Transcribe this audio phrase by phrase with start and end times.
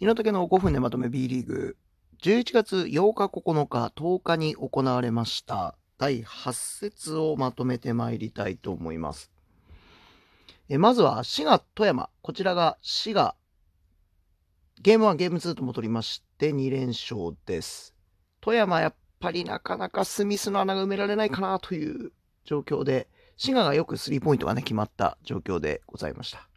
[0.00, 1.76] 日の竹の5分でまとめ B リーグ。
[2.22, 9.30] 11月8日9日10日に行われました第8節をまとめてまいりたいと思います。
[10.70, 12.08] えまずは滋賀富山。
[12.22, 13.36] こちらが滋賀
[14.80, 17.94] ゲーム1ゲーム2とも取りまして2連勝です。
[18.40, 22.12] 富山やっぱりなかなかスミスの穴が埋められないかなという
[22.46, 23.06] 状況で、
[23.36, 26.49] 滋賀がよくスリーポイントがね決まった状況でございました。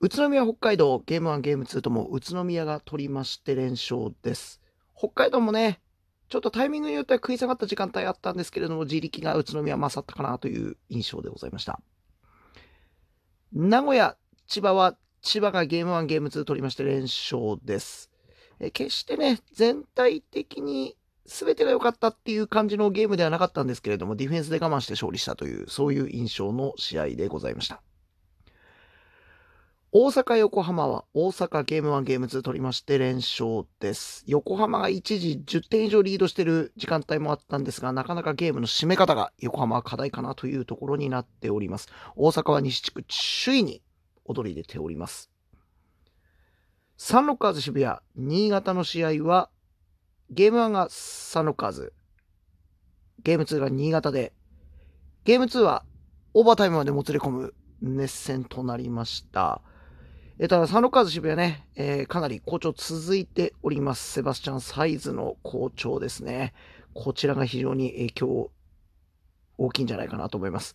[0.00, 4.60] 宇都宮、北海道、ゲーム1、ゲーム2とも宇都宮が取りまして連勝です。
[4.96, 5.80] 北海道もね、
[6.28, 11.80] ちょっとタイミングによっては食い下がった時間帯あったんですけれども、自力が宇都宮勝ったかなという印象でございました。
[13.52, 18.10] 名古屋、千葉は、千葉がゲーム1、ゲーム2取りまして連勝です。
[18.60, 27.82] え決してね、全体的に全てが良かったっていう感じのゲームではなかったんですけれども、ディフェンスで我慢して勝利したという、そういう印象の試合でございました。
[29.96, 34.24] 大阪、横浜は大阪ゲーム1、ゲーム2取りまして連勝です。
[34.26, 41.90] 横浜が一時10点以上リードしてる時間帯もあったんですが、なかなかゲームの締め方が横浜は課題かなというところになっております。
[42.16, 43.04] 大阪は西地区
[43.44, 43.82] 首位に
[44.24, 45.30] 躍り出ております。
[46.96, 49.48] サンロッカーズ渋谷、新潟の試合は、
[50.28, 51.92] ゲーム1がサンロッカーズ、
[53.22, 54.32] ゲーム2が新潟で、
[55.22, 55.84] ゲーム2は
[56.32, 59.62] オーバータイムまでもつれ込む熱戦となりました。
[60.40, 64.14] えただ、サンロッカーズ渋谷ね、えー、かなり好調続いております。
[64.14, 66.54] セバスチャン・サイズの好調ですね。
[66.92, 68.50] こちらが非常に影響
[69.58, 70.74] 大きいんじゃないかなと思います。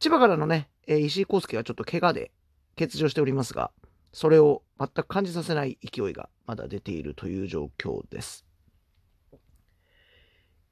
[0.00, 2.32] 千葉からのね、えー、石井康介はちょっと怪我で
[2.76, 3.70] 欠場しておりますが、
[4.12, 8.44] それを全く感じさせない勢いがまだ出ているという状況です。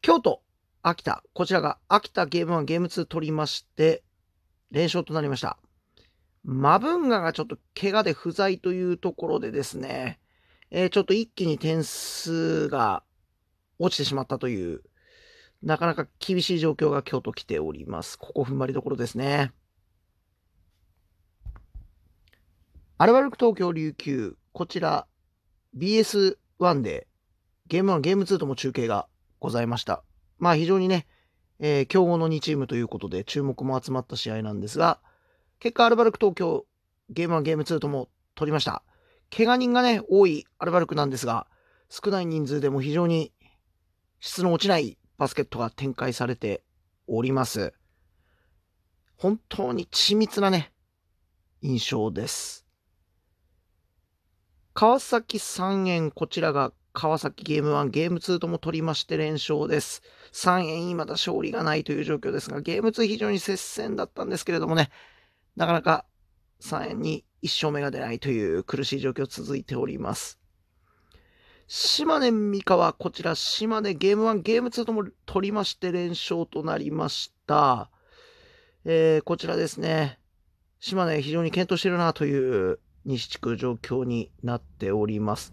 [0.02, 0.42] 京都、
[0.82, 4.02] 秋田、こちらが秋田ゲーム1、ゲーム2取りまして、
[4.72, 5.58] 連勝となりました。
[6.45, 10.20] マブンガがちょっと怪我で不在というところでですね、
[10.70, 13.03] えー、ちょっと一気に点数が
[13.78, 14.83] 落ちてしまったという、
[15.62, 18.19] なかなか厳しい状況が京都来ております。
[18.19, 19.53] ここ踏ん張りどころですね。
[22.99, 25.06] アルバルク東京琉球、こちら
[25.76, 26.37] BS1
[26.82, 27.09] で
[27.69, 29.09] ゲーム1、ゲーム2とも中継が
[29.41, 30.05] ございました。
[30.38, 31.06] まあ非常にね、
[31.59, 35.00] えー、強豪の2チームということで注目も集まった試合なんですが、
[35.64, 36.66] 結果、アルバルク東京、
[37.08, 38.82] ゲーム1、ゲーム2とも取りました。
[39.34, 41.47] 怪我人がね、多いアルバルクなんですが、
[41.88, 43.32] 少ない人数でも非常に
[44.20, 46.62] 質の落ちないバスケットが展開されて
[47.06, 47.72] おります。
[49.16, 50.70] 本当に緻密なね、
[51.62, 52.66] 印象です。
[54.75, 60.02] 川崎3円、こちらが川崎ゲーム1、ゲーム2とも取りまして連勝です。
[60.34, 64.91] 3円、まだ勝利がないという状況ですが、ゲーム2非常に接戦だったんですけれどもね、
[65.56, 66.04] なかなか
[66.60, 70.38] 3円に1勝目が出ないという苦しい状況続いております。
[71.66, 77.91] 島根三河、こちら島根ゲーム1、ゲーム2とも取りまして連勝となりました。
[78.84, 80.19] えー、こちらですね。
[80.78, 85.53] 島根非常に健闘してるなという西地区状況になっております。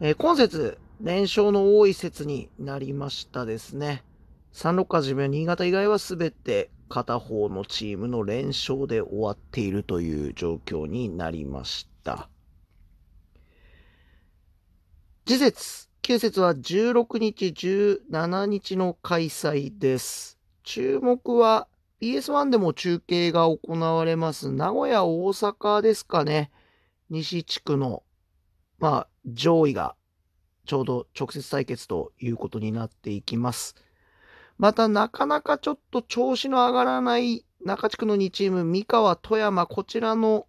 [0.00, 4.04] えー、今節、連勝の多い説になりましたですね。
[4.52, 12.28] サンロッカージムや新潟以外はすべて片方のチームの連勝で終わっているという状況になりました。
[15.26, 20.38] 次節、9節は16日、17日の開催です。
[20.62, 21.68] 注目は
[22.00, 26.50] PS1 でも中継が行われます名古屋、大阪ですかね。
[27.08, 28.02] 西地区の、
[28.78, 29.96] まあ、上位が
[30.66, 33.74] ちょうど直接対決ということになっていきます。
[34.58, 40.46] またなかなかちょっと調子の上がらない中地区の2チーム、三河、富山、こちらの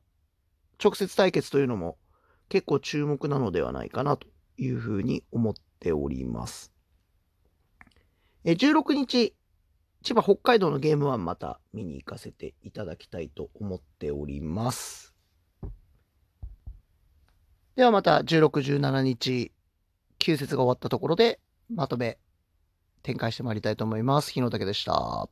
[0.82, 1.98] 直接対決というのも
[2.50, 6.72] 結構注目なのではないかなというふうに思っております。
[8.46, 9.34] え16日、
[10.04, 15.14] 千葉、北海道のゲーム1また見に行かせていただきたいと思っております。
[17.76, 19.52] ではまた16、17日、
[20.20, 21.40] 9節が終わったところで
[21.70, 22.18] まとめ
[23.08, 24.34] 展開してまいりたいと思います。
[24.34, 25.30] 日野武でした。